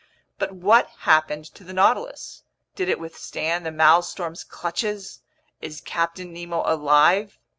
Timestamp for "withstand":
2.99-3.67